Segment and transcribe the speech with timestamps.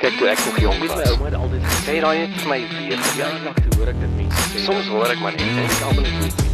[0.00, 1.10] Kyk toe ek nog jonk Weet my was.
[1.12, 3.34] ouma het altyd gesê, Sê daai net vir my weer ja, verjaar.
[3.44, 4.62] lag toe hoor ek dit mense sê.
[4.64, 6.46] Soms hoor ek maar net en ek almal net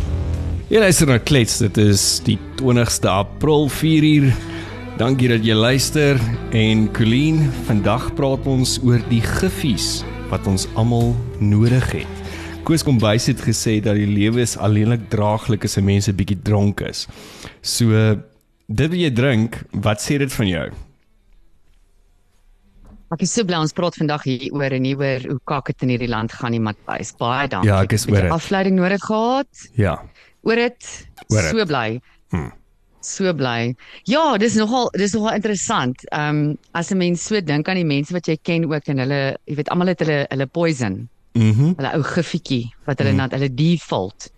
[0.66, 1.58] Jy luister na Klets.
[1.62, 4.32] Dit is die 20ste April 4uur.
[4.98, 6.18] Dankie dat jy luister
[6.56, 10.00] en Colleen, vandag praat ons oor die giffies
[10.32, 12.14] wat ons almal nodig het.
[12.66, 16.42] Koos Kombuis het gesê dat die lewe is alleenlik draaglik as 'n mens 'n bietjie
[16.42, 17.06] dronk is.
[17.62, 18.16] So
[18.66, 20.70] dit wat jy drink, wat sê dit van jou?
[23.14, 25.82] Ek is so bly ons praat vandag hier oor en nie oor hoe kak dit
[25.86, 27.12] in hierdie land gaan nie Matthys.
[27.20, 27.70] Baie dankie.
[27.70, 28.32] Ja, ek is oor dit.
[28.34, 29.66] Afleiding nodig gehad.
[29.78, 30.02] Ja.
[30.42, 30.88] Oor dit.
[31.30, 32.00] So bly.
[32.34, 32.50] Hm.
[33.06, 33.76] So bly.
[34.10, 36.02] Ja, dis nogal dis nogal interessant.
[36.10, 38.98] Ehm um, as 'n mens so dink aan die mense wat jy ken ook en
[38.98, 41.62] hulle, jy weet almal het hulle hulle poison, Mhm.
[41.62, 43.16] Mm hulle ou giffietjie wat hulle mm.
[43.16, 44.30] na hulle default.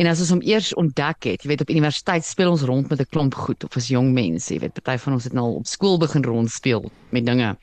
[0.00, 3.00] En as ons hom eers ontdek het, jy weet op universiteit speel ons rond met
[3.00, 5.58] 'n klomp goed of as jong mense, jy weet party van ons het nou al
[5.60, 7.56] op skool begin rondspeel met dinge.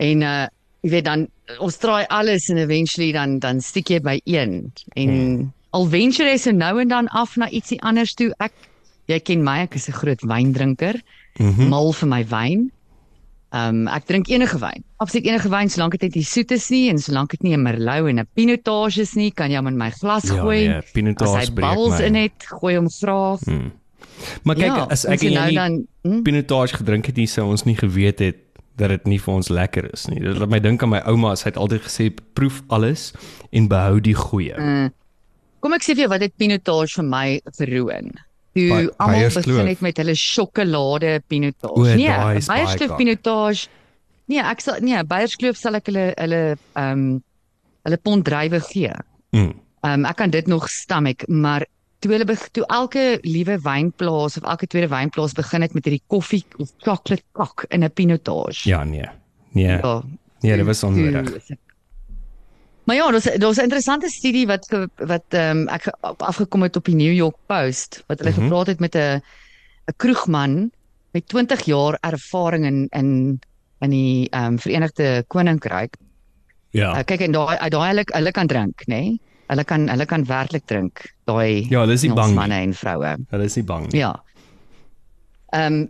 [0.00, 0.48] En uh
[0.80, 1.26] jy weet dan
[1.60, 5.50] ons draai alles en eventually dan dan stiek jy by een en hmm.
[5.76, 8.30] al venture jy se nou en dan af na ietsie anders toe.
[8.40, 8.54] Ek
[9.10, 11.00] jy ken my, ek is 'n groot wyndrinker.
[11.38, 12.70] Mm mal vir my wyn.
[13.50, 14.84] Ehm um, ek drink enige wyn.
[15.02, 18.08] Absoluut enige wyn solank dit nie soet is nie en solank dit nie 'n merlot
[18.08, 20.68] en 'n pinotage is nie, kan jy hom in my glas Ja, gooi.
[20.68, 22.06] nee, pinotage As hy breek bubbles my.
[22.06, 23.40] in het, gooi hom graag.
[23.46, 23.72] Mm.
[24.44, 26.22] Maar kyk, ja, as ek so en jy nou nie dan hm?
[26.22, 29.90] pinotage gedrink het nie, sou ons nie geweet het dat dit nie vir ons lekker
[29.92, 30.20] is nie.
[30.22, 33.10] Dit laat my dink aan my ouma, sy het altyd gesê proef alles
[33.52, 34.56] en behou die goeie.
[34.56, 34.90] Mm.
[35.60, 37.26] Kom ek sê vir jou wat het pinotage vir my
[37.58, 38.12] verroon.
[38.56, 41.74] Toe almal begin het met hulle sjokolade pinotage.
[41.76, 42.98] O, nee, baie Beierskloof kak.
[42.98, 43.68] pinotage.
[44.30, 47.04] Nee, ek sal nee, Beierskloof sal ek hulle hulle ehm um,
[47.86, 48.94] hulle pond drywe gee.
[49.36, 49.52] Mm.
[49.84, 51.66] Ehm um, ek kan dit nog stomach, maar
[52.00, 56.44] toe hulle toe elke liewe wynplaas of elke tweede wynplaas begin het met hierdie koffie
[56.56, 58.68] of chocolate kak in 'n pinotage.
[58.68, 59.08] Ja, nee.
[59.52, 59.66] Nee.
[59.66, 60.02] Ja,
[60.40, 61.48] Nee, dit was onnodig.
[62.84, 66.84] Maar ja, daar's daar's 'n interessante studie wat wat ehm um, ek afgekom het op
[66.84, 68.44] die New York Post wat hulle mm -hmm.
[68.44, 69.22] gepraat het met 'n
[69.84, 70.70] 'n kroegman
[71.10, 73.40] met 20 jaar ervaring in in
[73.78, 75.96] in die ehm um, Verenigde Koninkryk.
[76.70, 76.98] Ja.
[76.98, 78.84] Uh, kyk en daai daai hulle hulle kan drink, nê?
[78.86, 79.20] Nee?
[79.50, 81.04] Hulle kan hulle kan werklik drink.
[81.26, 83.16] Daai Ja, hulle is nie bang manne en vroue.
[83.32, 84.04] Hulle is nie bang nie.
[84.04, 84.14] Ja.
[85.52, 85.88] Ehm um,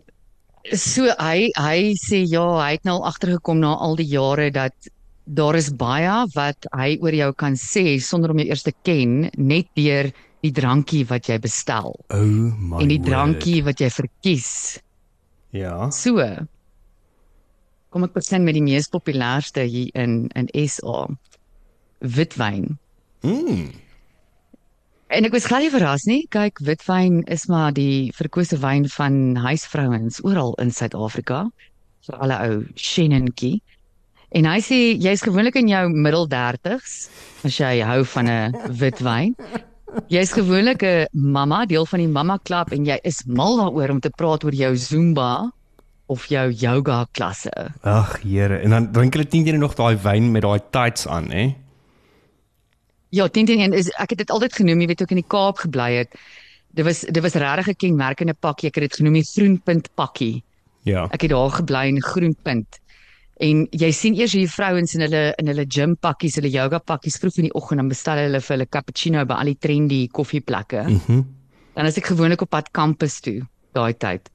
[0.76, 4.90] so hy hy sê ja, hy het nou agtergekom na al die jare dat
[5.24, 9.30] daar is baie wat hy oor jou kan sê sonder om jou eers te ken
[9.36, 10.10] net deur
[10.44, 13.08] die drankie wat jy bestel O oh my en die word.
[13.08, 14.80] drankie wat jy verkies.
[15.52, 15.90] Ja.
[15.90, 16.24] So.
[17.90, 21.08] Kom ek begin met die mees populairste hier in in SA.
[22.00, 22.78] Witwyn.
[23.22, 23.70] Mm.
[25.10, 26.20] En ek was glad nie verras nie.
[26.30, 31.48] Kyk, witwyn is maar die verkose wyn van huisvrouens oral in Suid-Afrika.
[32.06, 33.58] So alle ou Shannonkie.
[34.30, 37.08] En hy sê jy's gewoonlik in jou middel 30s
[37.42, 39.34] as jy hou van 'n witwyn.
[40.06, 44.00] Jy's gewoonlik 'n mamma, deel van die mamma klub en jy is mal daaroor om
[44.00, 45.50] te praat oor jou Zumba
[46.06, 47.74] of jou yoga klasse.
[47.82, 48.58] Ag, Here.
[48.58, 51.54] En dan drink hulle teen jy nog daai wyn met daai tights aan, hè?
[53.10, 55.90] Ja, 1010 is ek het dit altyd genoem, jy weet ook in die Kaap gebly
[55.98, 56.14] het.
[56.70, 58.68] Dit was dit was regtig 'n kenmerkende pakkie.
[58.68, 60.42] Ek het dit genoem die groenpunt pakkie.
[60.84, 61.08] Ja.
[61.10, 62.78] Ek het daar gebly in Groenpunt.
[63.40, 67.16] En jy sien eers hier vrouens in hulle in hulle gym pakkies, hulle yoga pakkies
[67.18, 70.82] vroeg in die oggend dan bestel hulle vir hulle cappuccino by al die trendy koffieplekke.
[70.88, 71.22] Mhm.
[71.74, 73.40] Dan is ek gewoonlik op pad kampus toe
[73.72, 74.28] daai tyd.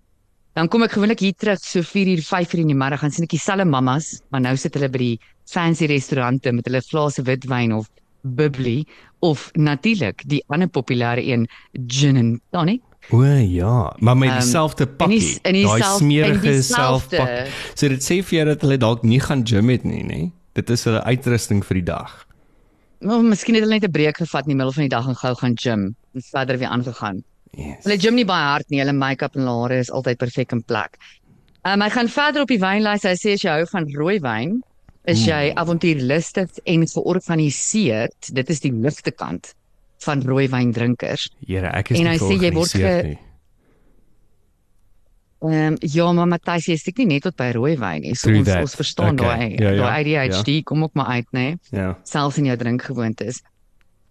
[0.56, 3.36] Dan kom ek gewoonlik hier terug so 4uur, 5uur in die middag gaan sien ek
[3.36, 7.90] dieselfde mammas, maar nou sit hulle by die fancy restaurante met hulle glase witwyn of
[8.26, 8.86] bubbly
[9.22, 11.48] of natuurlik die ander populêre een
[11.88, 12.82] gin and tonic.
[13.14, 15.40] O ja, maar met Ehm, dieselfde die- pakkie.
[15.42, 17.48] Daai smerige dieselfde- selfpak.
[17.76, 20.32] So dit sê vir jou dat hulle dalk nie gaan gym het nie, nê?
[20.54, 22.26] Dit is hulle uitrusting vir die dag.
[23.02, 25.16] Nou, miskien het hulle net 'n breek gevat in die middel van die dag en
[25.16, 27.24] gou gaan gym en verder weer aangegaan.
[27.52, 27.84] Yes.
[27.84, 30.98] Hulle gym nie baie hard nie, hulle make-up en hare is altyd perfek in plek.
[31.64, 33.04] Um, hy gaan verder op die wynlys.
[33.04, 34.62] Hy sê as jy hou van rooi wyn,
[35.08, 38.34] is jy avontuurlustig en georganiseerd.
[38.34, 39.54] Dit is die ligte kant
[40.06, 41.30] van rooi wyndrinkers.
[41.48, 43.20] Here, ek is En nie hy sê jy word georganiseerd ge- nie.
[45.46, 48.16] Ehm um, ja, maar Matthys, jy steek nie net tot by rooi wyn nie.
[48.16, 48.62] So True ons that.
[48.66, 49.28] ons verstaan Okay.
[49.28, 51.40] daai Ja, ja, daai ADHD kom ook maar uit, né?
[51.40, 51.58] Nee?
[51.82, 51.98] Ja.
[52.04, 53.42] selfs in jou drinkgewoontes.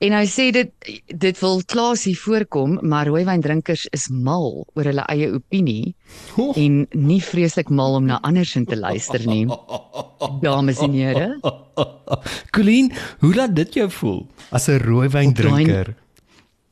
[0.04, 0.70] En hy sê dit
[1.08, 5.94] dit wil klasie voorkom, maar rooiwyndrinkers is mal oor hulle eie opinie
[6.36, 6.52] Oh.
[6.58, 9.46] en nie vreeslik mal om na andersin te luister nie.
[10.42, 11.28] Dames en here,
[12.54, 12.92] Colleen,
[13.22, 15.94] hoe laat dit jou voel as 'n rooiwyndrinker?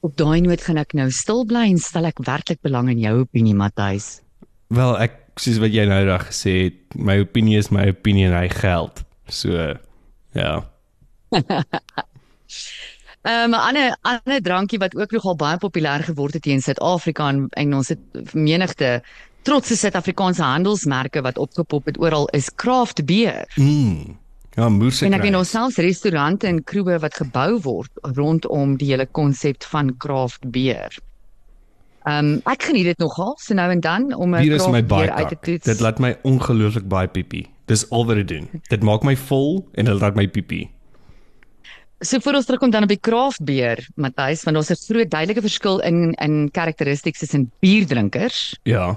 [0.02, 3.20] op daai noot gaan ek nou stil bly en stel ek werklik belang in jou
[3.20, 4.20] opinie, Matthys.
[4.74, 8.34] Wel, ek soos wat jy nou reg gesê het, my opinie is my opinie en
[8.34, 9.04] hy geld.
[9.28, 9.76] So
[10.34, 10.64] ja.
[13.22, 17.28] Ehm 'n ander ander drankie wat ook nogal baie populêr geword het hier in Suid-Afrika
[17.28, 19.02] en, en ons het menigte
[19.42, 23.46] trotse Suid-Afrikaanse handelsmerke wat opgepop het oral is craft beer.
[23.54, 24.18] Mm.
[24.54, 25.04] Ja, moerse.
[25.06, 29.64] En ek weet ons selfs restaurante en kroege wat gebou word rondom die hele konsep
[29.70, 30.98] van craft beer.
[32.02, 35.28] Ehm um, ek geniet dit nogal so nou en dan om 'n craft beer uit
[35.28, 35.64] te toets.
[35.64, 37.46] Dit laat my ongelooflik baie piepie.
[37.66, 38.48] Dis al wat dit doen.
[38.68, 40.70] Dit maak my vol en dit laat my piepie.
[42.02, 45.40] So voor ons terugkom dan op die craft beer, Matthys, want daar's 'n groot duidelike
[45.40, 48.96] verskil in in characteristics tussen bierdrinkers, Ja,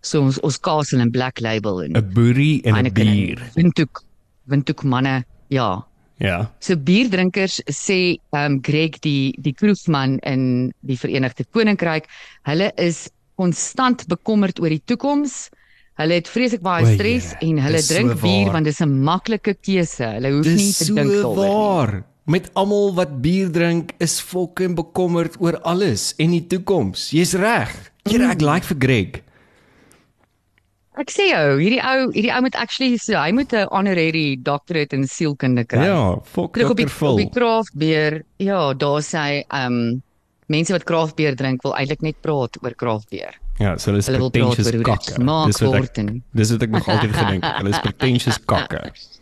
[0.00, 3.38] so ons ons Castle en Black Label en 'n boerie en 'n bier.
[3.54, 4.02] Windhoek
[4.46, 5.84] Windhoek manne, ja.
[6.18, 6.50] Ja.
[6.60, 12.06] So bierdrinkers sê ehm um, Greg die die kroegman in die Verenigde Koninkryk,
[12.44, 15.50] hulle is konstant bekommerd oor die toekoms.
[15.98, 18.52] Hulle het vreeslik baie stres Here, en hulle dis so drink bier waar.
[18.52, 20.04] want dis 'n maklike keuse.
[20.04, 21.52] Hulle hoef nie Dis te so dink daaroor nie.
[21.52, 22.04] waar.
[22.26, 27.12] Met almal wat bier drink is fucking bekommerd oor alles en die toekoms.
[27.14, 27.70] Jy's reg.
[28.02, 29.20] Here, ek like vir Greg.
[30.96, 34.96] Ek sê jou, hierdie ou, hierdie ou moet actually so hy moet 'n honorary doctorate
[34.96, 35.84] in sielkunde kry.
[35.86, 36.70] Ja, fuck die Dr.
[36.72, 37.28] op die Phil.
[37.30, 38.24] craft beer.
[38.42, 40.02] Ja, daar sê hy um,
[40.48, 43.38] mense wat craft beer drink wil eintlik net praat oor craft beer.
[43.58, 45.14] Ja, so hulle is pretentious kakke.
[45.46, 47.44] Dis wat ek dis wat ek nog altyd gedink.
[47.44, 48.82] Hulle is pretentious kakke.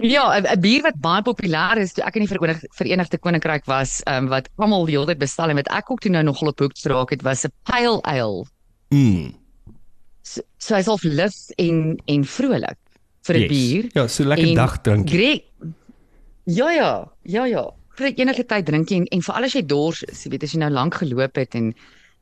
[0.00, 4.00] Ja, 'n bier wat baie populêr is toe ek in die Verenigde, Verenigde Koninkryk was,
[4.06, 6.48] ehm um, wat almal die hele tyd bestel en wat ek ook toe nou nogal
[6.48, 8.44] op hoek geraak het, was 'n pale ale.
[8.90, 9.34] Mm.
[10.22, 12.78] So, so hy's half lig en en vrolik
[13.26, 13.48] vir 'n Yes.
[13.50, 13.90] bier.
[13.92, 15.18] Ja, so lekker En dagdrankie.
[15.18, 15.42] Greg.
[16.44, 17.70] Ja ja, ja ja.
[17.96, 20.52] Vir enige tyd drink jy en, en veral as jy dors is, jy weet as
[20.52, 21.74] jy nou lank geloop het en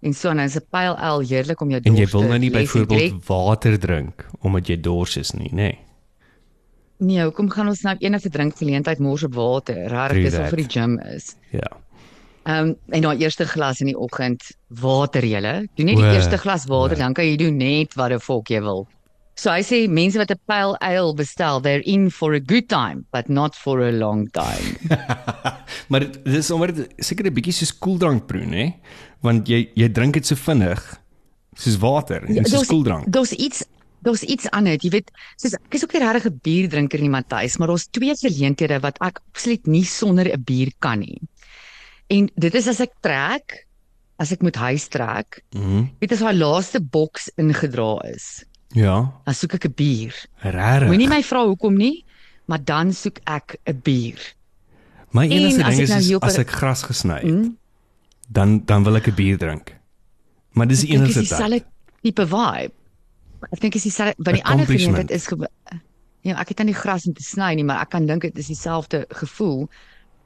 [0.02, 2.18] en so en dan is 'n pale ale heerlik om jou dors En te jy
[2.18, 5.54] wil nou nie en byvoorbeeld water drink omdat jy dors is nie, nê?
[5.54, 5.85] Nee.
[6.98, 9.82] Nee, hoekom gaan ons nou enige drinkgeleentheid mors op water?
[9.92, 11.34] Regtig is al vir die gym is.
[11.52, 11.68] Ja.
[12.46, 15.66] Ehm um, en daai eerste glas in die oggend water julle.
[15.74, 17.00] Doen net die eerste glas water, o.
[17.00, 18.86] dan kan jy doen net wat 'n fok jy wil.
[19.36, 23.04] So hy sê mense wat 'n pale ale bestel, they're in for a good time,
[23.12, 24.78] but not for a long time.
[25.90, 28.72] maar dit is sommer seker 'n bietjie soos koeldrank proe, nê?
[29.20, 30.80] Want jy jy drink dit so vinnig
[31.56, 33.10] soos water, en soos daar's- koeldrank.
[33.12, 33.64] Daar's iets
[34.02, 37.56] daar's iets anders, jy weet, soos ek is ook nie regtig 'n bierdrinker nie, Matthys,
[37.58, 41.20] maar daar's twee geleenthede wat ek absoluut nie sonder 'n bier kan nie.
[42.08, 43.66] En dit is as ek trek,
[44.18, 45.86] as ek moet huis trek, Mhm.
[46.00, 48.44] weet as daai laaste boks ingedra is,
[48.74, 50.14] Ja, dan soek ek 'n bier.
[50.42, 50.88] regtig.
[50.88, 52.04] Moenie my vra hoekom nie,
[52.46, 54.18] maar dan soek ek 'n bier.
[55.12, 57.48] My En enigste as ding is nou is as ek gras gesny het, Hm?
[58.28, 59.74] dan dan wil ek 'n bier drink.
[60.52, 61.64] Maar dis die enigste is dieselfde tyd.
[62.02, 62.72] tipe vibe.
[63.50, 65.28] Ek dink is dieselfde, want die ander geleentheid is
[66.26, 68.38] ja, ek het aan die gras om te sny nie, maar ek kan dink dit
[68.42, 69.68] is dieselfde gevoel.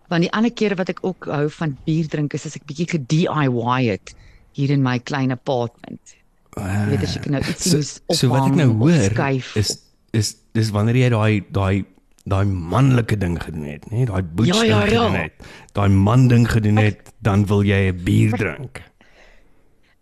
[0.09, 2.89] Want die ander kere wat ek ook hou van bier drink is as ek bietjie
[2.95, 4.15] ge-DIY het
[4.59, 6.17] hier in my klein apartment.
[6.57, 9.77] Jy weet as ek nou ietsie So, moes so wat ek nou hoor skuif is
[10.17, 11.85] is dis wanneer jy daai daai
[12.31, 14.03] daai manlike ding gedoen het, nê?
[14.09, 15.05] Daai butch Ja, ja, ding ja.
[15.05, 15.47] gedoen het.
[15.79, 18.83] Daai man ding gedoen het, dan wil jy 'n bier drink.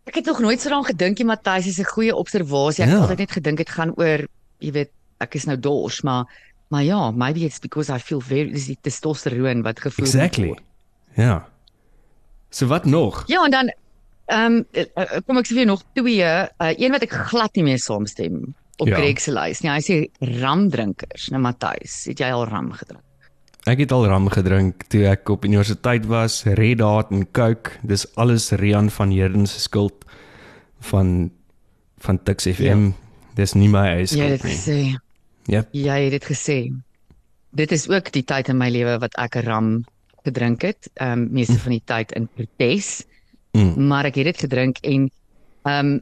[0.08, 2.84] Ek het nog nooit so daaraan gedink nie, Matthys, dis 'n goeie observasie.
[2.84, 3.02] Ek het Ja.
[3.04, 4.26] altyd net gedink dit gaan oor,
[4.58, 4.90] jy weet,
[5.20, 6.24] ek is nou dors, maar
[6.70, 10.46] maar ja, maybe it's because I feel very dis die testosteroon wat gevoel Exactly.
[10.46, 10.60] word.
[11.16, 11.46] Ja.
[12.50, 13.24] So wat nog?
[13.26, 13.72] Ja, en dan
[14.26, 14.66] ehm um,
[15.26, 16.46] kom ek sê vir jou nog twee, uh,
[16.76, 18.96] een wat ek glad nie mee saamstem op ja.
[18.96, 19.70] Greg se lys nie.
[19.70, 21.28] Hy sê ramdrinkers.
[21.30, 23.02] Nou Matthys, het jy al ram gedrink?
[23.68, 27.74] Ek het al ram gedrink toe ek op universiteit was, Red Hot en Coke.
[27.84, 30.06] Dis alles Rian van Heerden se skuld
[30.90, 31.30] van
[32.00, 32.84] van Tux FM.
[32.88, 33.32] Ja.
[33.36, 34.54] Dis nie my eie Jy het skuld dit nie.
[34.56, 34.78] gesê.
[35.52, 35.62] Ja.
[35.76, 36.58] Jy het dit gesê.
[37.60, 39.84] Dit is ook die tyd in my lewe wat ek ram
[40.24, 43.04] gedrink het, ehm um, meeste van die tyd in protes.
[43.52, 43.88] Mm.
[43.88, 45.10] maar ek het dit gedrink en
[45.64, 46.00] ehm um,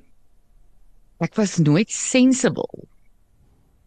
[1.24, 2.86] ek was nooit sensible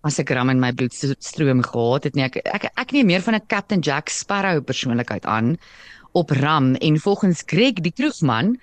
[0.03, 3.35] as ek ram in my bloedstroom gehad het nie ek ek ek neem meer van
[3.35, 5.57] 'n Captain Jack Sparrow persoonlikheid aan
[6.13, 8.57] op ram en volgens Greg die kroegman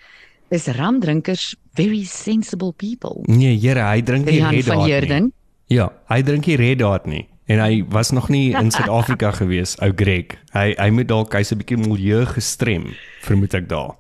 [0.51, 4.85] is ramdrinkers very sensible people Nee, Here, hy drink nie Red nie.
[4.85, 5.33] Heerden
[5.69, 7.27] Ja, hy drink nie Red Hot nie.
[7.47, 10.37] En hy was nog nie in Suid-Afrika gewees, ou Greg.
[10.53, 13.95] Hy hy moet dalk hy's 'n bietjie milieu gestrem, vermoed ek daar.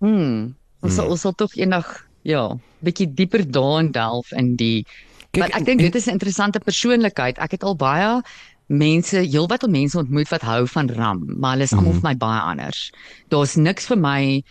[0.00, 1.12] hmm ons sal Hmm.
[1.12, 1.86] ons sal tog eendag
[2.26, 4.84] ja bietjie dieper daarin delf in die
[5.32, 7.38] Kyk, Maar ek dink dit is 'n interessante persoonlikheid.
[7.38, 8.20] Ek het al baie
[8.68, 12.00] mense, heelwat mense ontmoet wat hou van ram, maar hulle is almal Mhm.
[12.00, 12.92] vir my baie anders.
[13.30, 14.42] Daar's niks vir my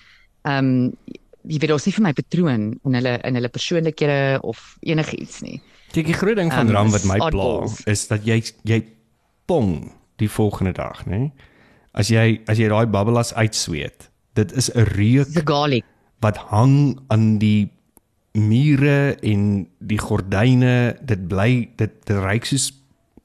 [0.45, 0.97] ehm um,
[1.45, 5.61] jy weet daar's nie vir my patroon in hulle in hulle persoonlikhede of enigiets nie.
[5.93, 8.83] Kyk, die groot ding van Um, ram wat my pla is dat jy jy
[9.45, 11.31] pong die volgende dag, né?
[11.93, 15.83] As jy as jy daai babbelas uitsweet, dit is 'n reuk The garlic.
[16.21, 17.69] wat hang aan die
[18.33, 20.97] mure en die gordyne.
[21.01, 22.71] Dit bly dit, dit ryk soos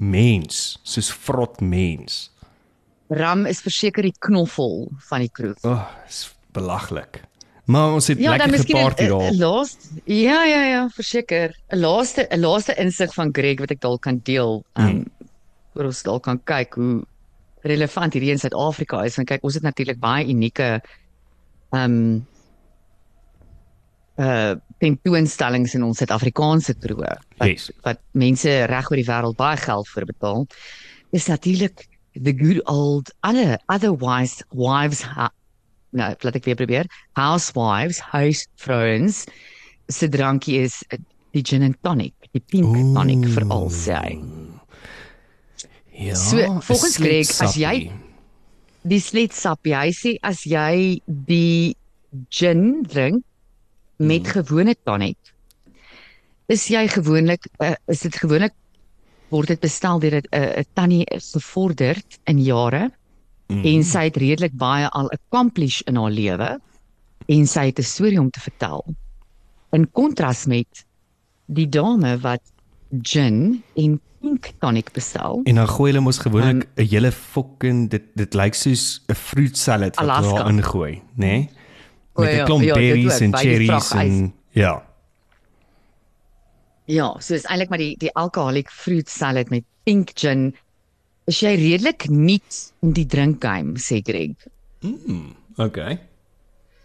[0.02, 2.30] mens, soos vrot mens.
[3.08, 5.56] Ram is verseker die knoffel van die kroeg.
[5.62, 7.22] O, oh, is belaglik.
[7.66, 9.32] Maar ons het Ja, lekker 'n daar.
[9.32, 11.54] laaste Ja, ja, ja, verseker.
[11.72, 14.64] 'n Laaste 'n laaste insig van Greg wat ek dalk kan deel.
[14.74, 15.04] Um Hmm.
[15.74, 17.04] oor ons dalk kan kyk hoe
[17.62, 19.16] relevant hierdie in Suid-Afrika is.
[19.16, 20.80] Want kyk, ons het natuurlik baie unieke
[21.72, 22.26] um
[24.18, 27.70] uh tentoonstellings in ons Suid-Afrikaanse kroë wat Yes.
[27.84, 30.46] wat mense reg oor die wêreld baie geld vir betaal.
[31.12, 35.02] Is natuurlik the good old other otherwise wives
[35.96, 39.24] nou laat ek weer probeer housewives huisvrouens
[39.88, 40.82] se drankie is
[41.32, 42.94] die gin and tonic die pink Ooh.
[42.96, 44.14] tonic veral sê hy
[45.96, 46.14] Ja.
[46.14, 47.90] So, volgens Greg, as jy-
[48.84, 51.74] die sletsap hy sê as jy die
[52.28, 53.24] gin drink
[53.98, 54.42] met Hmm.
[54.42, 55.16] gewone tonic
[56.48, 58.52] is jy gewoonlik uh, is dit gewoonlik
[59.30, 62.90] word dit bestel deur 'n 'n tannie gevorderd in jare
[63.48, 63.62] Mm.
[63.64, 66.58] en sy het redelik baie al accomplish in haar lewe
[67.28, 68.84] en sy het 'n storie om te vertel.
[69.72, 70.84] In kontras met
[71.46, 72.42] die dame wat
[73.02, 75.40] gin en pink tonic bestel.
[75.44, 79.14] En dan gooi hulle mos gewoonlik Um, 'n hele fucking dit dit lyk soos 'n
[79.14, 81.26] fruit salad wat hulle ingooi, né?
[81.26, 81.50] Nee?
[82.16, 84.82] O Met 'n ja, klomp ja, berries ook, en cherries en ja.
[86.86, 90.54] Ja, so is eintlik maar die die alcoholic fruit salad met pink gin.
[91.26, 94.36] Is jy redelik nuut in die drinkgame, sê Greg.
[94.86, 95.98] Mm, okay.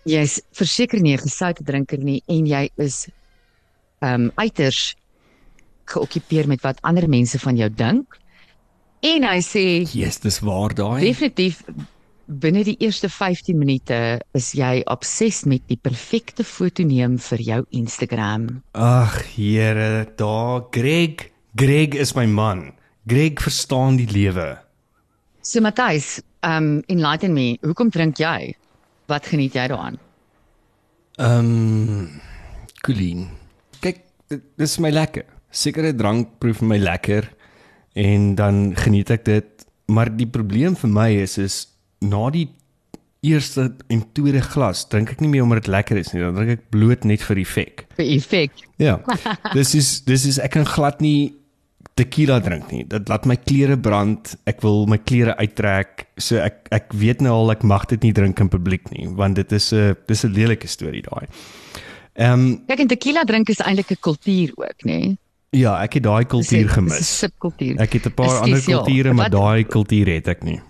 [0.10, 3.08] Jy's verseker nie 'n gesoute drinker nie en jy is
[4.02, 4.96] ehm um, uiters
[5.86, 8.18] geokkupeer met wat ander mense van jou dink.
[9.02, 11.02] En hy sê Yes, dis waar daai.
[11.02, 11.64] definitief
[12.32, 13.98] binne die eerste 15 minute
[14.38, 18.48] is jy obsessed met die perfekte foto neem vir jou Instagram.
[18.72, 22.72] Ag, Here, daar Greg, Greg is my man.
[23.08, 24.56] Greg verstaan die lewe.
[25.42, 28.54] So Matthys, um enlighten me, hoekom drink jy?
[29.12, 30.00] Wat geniet jy daaraan?
[31.20, 32.22] Ehm um,
[32.82, 33.28] Colleen.
[33.82, 34.00] Kyk,
[34.32, 35.26] dit dis vir my lekker.
[35.52, 37.28] Sekere drank proef my lekker
[38.00, 41.58] en dan geniet ek dit, maar die probleem vir my is is
[42.02, 42.48] na die
[43.22, 46.56] eerste en tweede glas drink ek nie meer omdat dit lekker is nie, dan drink
[46.56, 47.86] ek bloot net vir effek.
[48.00, 48.64] Vir effek.
[48.82, 48.98] Ja.
[49.58, 51.34] dis is dis is ek kan glad nie
[52.00, 52.84] tequila drink nie.
[52.90, 54.34] Dit laat my klere brand.
[54.50, 56.08] Ek wil my klere uittrek.
[56.18, 59.36] So ek ek weet nou al ek mag dit nie drink in publiek nie, want
[59.38, 61.28] dit is 'n dis 'n lelike storie daai.
[62.16, 64.98] Ehm um, Kyk, en tequila drink is eintlik 'n kultuur ook, nê?
[65.00, 65.18] Nee?
[65.52, 67.18] ja, ek het daai kultuur Dis 'n gemis.
[67.20, 67.78] subkultuur.
[67.80, 68.78] Ek het 'n paar Ekskuus, ander ja.
[68.78, 70.62] kulture, maar Wat- daai kultuur het ek nie.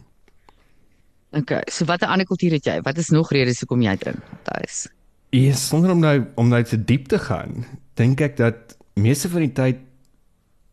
[1.33, 2.81] Okay, so watter ander kultuur het jy?
[2.83, 4.87] Wat is nog redes hoekom jy drink, Matthys?
[5.31, 7.63] Ja, sonder om nou om nou te diep te gaan,
[7.95, 9.77] dink ek dat meeste van die tyd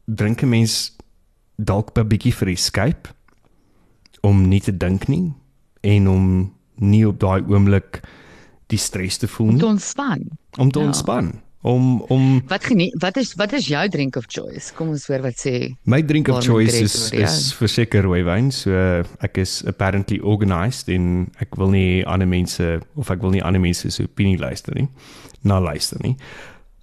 [0.06, 0.96] drink 'n mens
[1.56, 3.10] dalk 'n bietjie vir escape
[4.22, 5.32] om nie te dink nie
[5.82, 8.02] en om nie op daai oomblik
[8.66, 10.22] die stres te voel Om nie, te ontspan.
[10.58, 10.86] om te ja.
[10.86, 14.72] ontspan, om om Wat geniet wat is wat is jou drink of choice?
[14.74, 15.74] Kom ons hoor wat sê.
[15.84, 17.24] My drink of choice is oor jou?
[17.24, 18.50] is verseker rooiwyn.
[18.54, 23.30] So uh, ek is apparently organised en ek wil nie ander mense of ek wil
[23.34, 24.88] nie ander mense se opinie luister nie.
[25.42, 26.14] Na luister nie.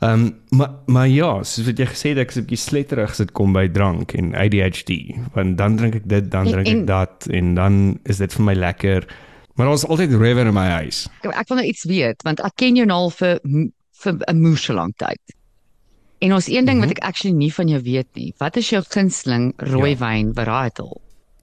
[0.04, 3.12] Ehm um, maar maar ja, soos wat jy gesê het ek is 'n bietjie sletterig
[3.12, 5.16] as dit kom by drank en ADHD.
[5.34, 8.34] Want dan drink ek dit, dan En- drink en- ek dat en dan is dit
[8.34, 9.08] vir my lekker.
[9.56, 11.08] Maar ons altyd rooiwyn in my huis.
[11.24, 13.40] Ek, ek wil nou iets weet want ek ken jou nou al vir
[14.06, 15.22] vir 'n moeë lank tyd.
[16.22, 16.88] En ons een ding Mhm.
[16.88, 18.34] wat ek actually nie van jou weet nie.
[18.40, 21.02] Wat is jou gunsteling rooiwyn varietal?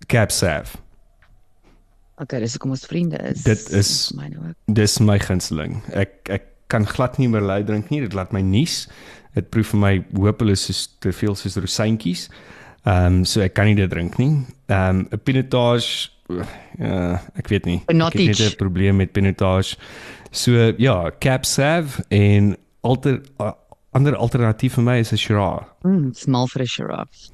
[0.08, 0.74] Cab Sav.
[2.22, 3.42] Okay, dis hoekom ons vriende is.
[3.42, 4.74] Dit is- Vir my nou ook.
[4.74, 5.82] Dis my gunsteling.
[5.94, 8.00] Ek ek kan glad nie Merlot drink nie.
[8.00, 8.88] Dit laat my nies.
[9.34, 12.28] Dit proef vir my hopeloos soos te veel soos rosyntjies.
[12.86, 14.44] Ehm um, so ek kan nie dit drink nie.
[14.68, 16.10] Ehm um, 'n pinotage
[16.78, 17.80] ja, ek weet nie.
[17.86, 18.40] Ek het net.
[18.52, 19.76] 'n probleem met pinotage.
[20.30, 23.52] So ja, Cab Sav en alter uh,
[23.92, 25.64] ander alternatief vir my is 'n Shiraz.
[25.84, 27.30] Mm, smal vir 'n Shiraz.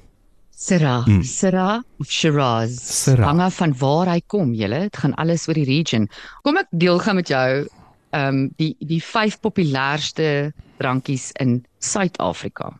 [0.59, 1.23] Syrah, Mm.
[1.23, 2.75] Syrah of Shiraz.
[2.83, 3.25] Syrah.
[3.27, 4.79] Hang af van waar hy kom, julle.
[4.79, 6.09] Dit gaan alles oor die region.
[6.43, 7.67] Kom ek deel gaan met jou
[8.11, 12.73] ehm um, die die vyf populairste drankies in Suid-Afrika.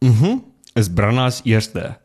[0.00, 0.24] Mhm.
[0.24, 0.42] Mm
[0.76, 1.96] is Branna's eerste.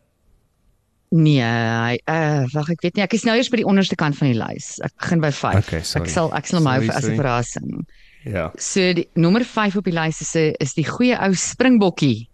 [1.11, 3.03] Nee, hy uh wag ek weet nie.
[3.03, 4.75] Ek is nou eers by die onderste kant van die lys.
[4.85, 5.55] Ek begin by 5.
[5.65, 6.05] Okay, sorry.
[6.05, 7.87] Ek sal ek sal hom hou vir as 'n verrassing.
[8.25, 8.51] Ja.
[8.59, 12.27] So die nommer 5 op die lys is 'n- is die goeie ou springbokkie.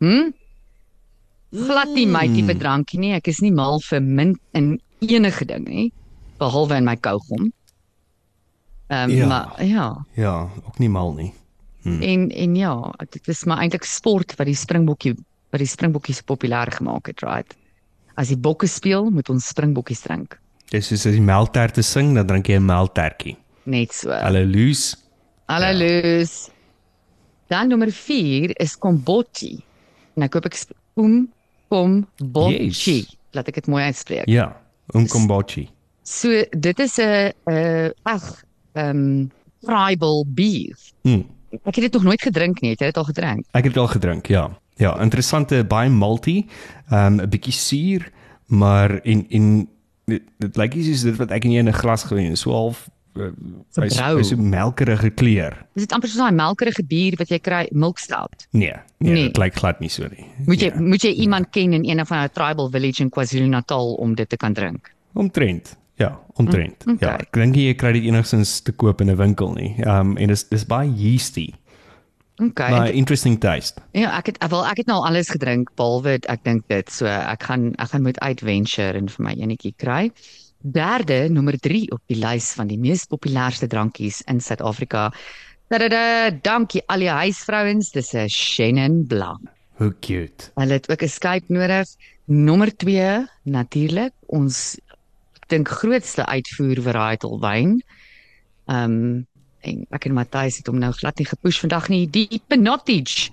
[0.00, 0.30] Hm?
[1.52, 3.12] Glad nie my tipe drankie nie.
[3.12, 5.92] Ek is nie mal vir min in enige ding nie,
[6.40, 7.52] behalwe in my kougom.
[8.88, 9.26] Ehm um, Ja.
[9.26, 11.32] maar ja, Ja, ook nie mal nie.
[11.84, 15.14] en en ja, dit is maar eintlik sport wat die springbokkie
[15.50, 17.54] wat die springbokkies populêr gemaak het, right?
[18.16, 20.38] As die bokke speel, moet ons springbokkies drink.
[20.70, 23.36] Dis soos as jy melkterte sing, dan drink jy 'n melktertjie.
[23.64, 24.10] Net so.
[24.10, 24.96] Halleluus.
[25.48, 26.50] Halleluus.
[27.48, 29.58] Dan nommer 4 is kombotti.
[30.16, 31.28] En ek hoop ek sp- kom
[31.72, 32.98] kom botchi.
[33.02, 33.16] Yes.
[33.32, 34.26] Laat ek dit mooi uitspreek.
[34.28, 34.50] Ja,
[34.94, 35.68] umkombochi.
[36.04, 39.28] So dit is 'n 'n ag ehm
[39.64, 40.76] tribal beer.
[41.04, 41.22] Hm.
[41.64, 42.70] Ek het dit nog nooit gedrink nie.
[42.70, 43.44] Het jy dit al gedrink?
[43.52, 44.48] Ek het dit al gedrink, ja.
[44.82, 46.40] Ja, interessante baie malty,
[46.90, 48.08] ehm 'n bietjie suur,
[48.50, 49.68] maar en en
[50.10, 53.28] dit, dit lyk soos dit wat ek in 'n glas gewen het, so half uh,
[53.76, 54.16] hy's Verbrou.
[54.18, 55.52] hy's so melkerige kleur.
[55.74, 58.46] Dis dit amper soos daai melkerige bier wat jy kry, milk stout.
[58.50, 59.22] Nee, nee, Nee.
[59.28, 60.26] dit lyk glad nie so nie.
[60.46, 60.88] Moet jy Nee.
[60.88, 64.36] moet jy iemand ken in een van 'n tribal village in KwaZulu-Natal om dit te
[64.36, 64.90] kan drink?
[65.14, 65.76] Omtrent.
[65.98, 66.86] Ja, omtrent.
[66.86, 67.08] Mm, okay.
[67.08, 69.74] Ja, ek dink jy kry dit enigstens te koop in 'n winkel nie.
[69.78, 71.52] Ehm um, en dis dis baie yeasty.
[72.42, 72.70] Okay.
[72.70, 73.80] Maar interesting taste.
[73.92, 76.90] Ja, ek het wel ek het nou al alles gedrink behalwe ek dink dit.
[76.90, 80.10] So ek gaan ek gaan moet adventure en vir my enetjie kry.
[80.62, 85.10] Derde, nommer 3 op die lys van die mees populairste drankies in Suid-Afrika.
[85.72, 89.40] Tadada, dankie al die huisvrouens, dis 'n Chenin Blanc.
[89.80, 90.50] Hoe cute.
[90.54, 91.88] Hulle het ook 'n Skype nodig.
[92.26, 94.78] Nommer 2 natuurlik ons
[95.48, 97.82] dink grootste uitvoer varietal wyn.
[98.66, 99.26] Ehm um,
[99.68, 102.06] en ek en Matthys het hom nou glad nie gepush vandag nie.
[102.10, 103.30] Die Pinotage,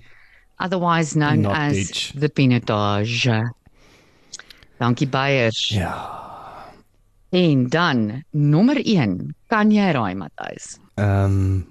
[0.60, 2.14] otherwise known Pinotage.
[2.14, 3.40] as the Pinotage.
[4.80, 5.70] Dankie Beyers.
[5.76, 5.96] Ja.
[7.30, 10.78] En dan nommer 1, kan jy raai Matthys?
[10.96, 11.68] Ehm um,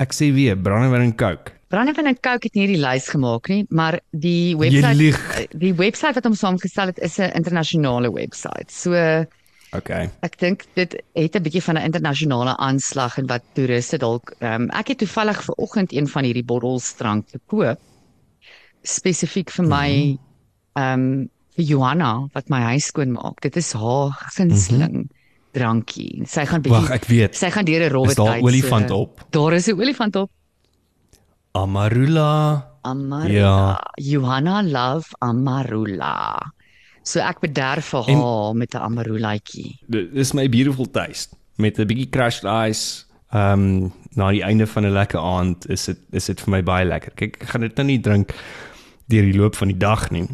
[0.00, 1.60] ek sê weer brandewyn en coke.
[1.70, 6.26] Brandewyn en Coke het nie hierdie lys gemaak nie, maar die webwerf die webwerf wat
[6.26, 8.70] hom saamgestel het is 'n internasionale webwerf.
[8.74, 8.90] So
[9.72, 10.10] Okay.
[10.20, 14.70] ek dink dit het 'n bietjie van 'n internasionale aanslag en wat toeriste dalk um,
[14.70, 17.78] ek het toevallig ver oggend een van hierdie bottels drank gekoop
[18.82, 20.18] spesifiek vir my
[20.74, 23.40] ehm um, vir Johanna wat my huis skoon maak.
[23.44, 25.08] Dit is haar gunsteling
[25.56, 26.22] drankie.
[26.30, 27.36] Sy gaan bietjie Wag, ek weet.
[27.36, 28.44] sy gaan deur 'n rowwe Is daar tyd.
[28.44, 29.20] olifant so, op?
[29.30, 30.30] Daar is 'n olifant op.
[31.52, 32.66] Amarula.
[32.82, 33.28] Amarula.
[33.28, 33.80] Ja.
[33.96, 36.52] Johanna love Amarula.
[37.02, 39.78] So ek bederf vir haar met 'n Amarulaatjie.
[39.88, 43.04] Dit is my beautiful taste met 'n bietjie crushed ice.
[43.30, 46.62] Ehm um, na die einde van 'n lekker aand is dit is dit vir my
[46.62, 47.12] baie lekker.
[47.14, 48.34] Kyk, ek gaan dit nou nie drink
[49.06, 50.28] deur die loop van die dag nie.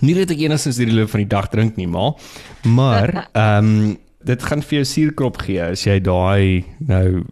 [0.00, 2.14] Nie dat ek enigstens deur die loop van die dag drink nie, maar
[2.62, 7.22] maar ehm um, dit gaan vir jou suurkrop gee as jy daai nou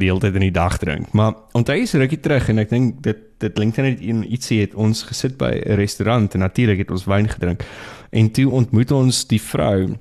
[0.00, 1.12] die hele tyd in die dag drink.
[1.16, 5.02] Maar onthou so rukkie terug en ek dink dit dit klink net ietsie het ons
[5.08, 7.64] gesit by 'n restaurant en natuurlik het ons wyn gedrink.
[8.12, 9.96] En toe ontmoet ons die vrou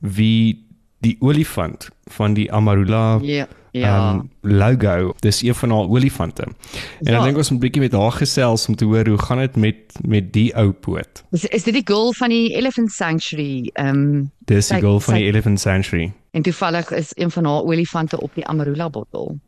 [0.00, 0.69] wie
[1.00, 3.46] die olifant van die Amarula Ja.
[3.72, 4.12] Ja.
[4.14, 5.12] um, logo.
[5.20, 6.42] Dis een van haar olifante.
[6.42, 7.18] En Ja.
[7.18, 9.56] ek dink ons moet 'n bietjie met haar gesels om te hoor hoe gaan dit
[9.56, 11.22] met met die ou poot.
[11.30, 13.70] Is, is dit die girl van die Elephant Sanctuary?
[13.74, 16.12] Ehm um, Dis die girl van sy- die Elephant Sanctuary.
[16.32, 19.38] en toevallig is een van haar olifante op die Amarula bottel.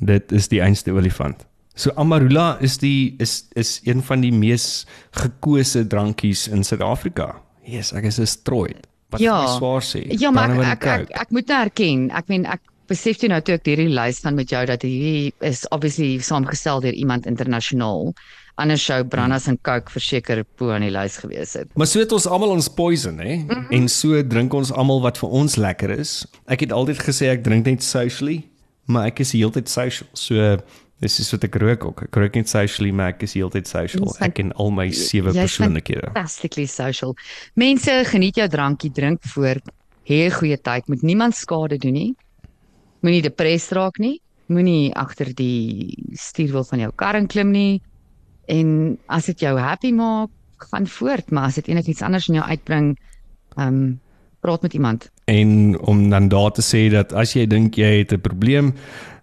[0.00, 1.46] Dit is die einste olifant.
[1.74, 7.40] So Amarula is die is is een van die mees gekose drankies in Suid-Afrika.
[7.64, 8.86] Yes, ek is destroyed.
[9.10, 9.40] Wat Ja.
[9.42, 10.04] ja, swaar sê.
[10.20, 13.40] Ja, maar ek ek, ek ek moet nou erken, ek meen ek besef jy nou
[13.44, 18.14] toe ek hierdie lys gaan met jou dat hierdie is obviously saamgestel deur iemand internasionaal.
[18.58, 21.68] Anders sou Brandas en Coke verseker bo aan die lys gewees het.
[21.78, 23.36] Maar so het ons almal ons poison, hè?
[23.36, 23.66] Mm -hmm.
[23.70, 26.26] En so drink ons almal wat vir ons lekker is.
[26.46, 28.44] Ek het altyd gesê ek drink net socially,
[28.86, 30.08] maar ek is heeltyd social.
[30.12, 30.58] So
[31.00, 32.02] dis is wat ek rook ook.
[32.08, 34.08] Ek rook net socially, maar ek is heeltyd social.
[34.24, 36.10] Ek en al my sewe persoonlikhede.
[36.10, 37.14] Fantastically social.
[37.54, 39.62] Mense, geniet jou drankie, drink voor,
[40.08, 42.14] hê 'n goeie tyd, moet niemand skade doen nie.
[43.02, 44.20] Moenie depressed raak nie.
[44.48, 47.82] Moenie agter die stuurwiel van jou kar klim nie.
[48.48, 52.46] En as dit jou happy maak, gaan voort, maar as dit enigiets anders in jou
[52.46, 52.98] uitbring,
[53.56, 54.00] ehm um,
[54.40, 55.10] praat met iemand.
[55.24, 58.74] En om dan daar te sê dat as jy dink jy het 'n probleem,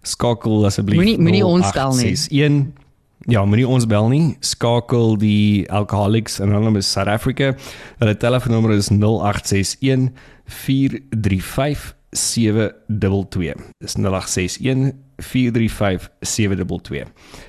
[0.06, 2.14] skakel asseblief Moenie- moenie ons bel nie.
[2.16, 2.84] 0861
[3.28, 4.36] Ja, moenie ons bel nie.
[4.46, 7.56] Skakel die Alcoholics Anonymous South Africa.
[7.98, 10.12] Hulle telefoonnommer is 0861
[10.46, 13.56] 435 722.
[13.82, 17.08] Dis 0861 435 722.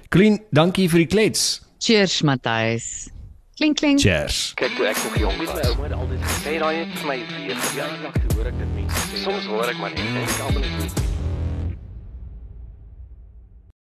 [0.09, 1.61] Clean, dankie vir die klets.
[1.79, 3.11] Cheers, Matthys.
[3.57, 4.01] Klink klink.
[4.01, 4.53] Cheers.
[4.61, 7.19] Kyk toe ek nog jong was, my ouma het altyd gesê daai het vir my
[7.37, 9.23] weer verjaardag toe hoor ek dit mense sê.
[9.25, 11.06] Soms hoor ek maar net en ek almal net